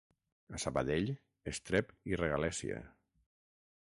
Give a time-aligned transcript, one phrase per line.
[0.57, 1.11] A Sabadell,
[1.51, 2.83] estrep i regalèssia.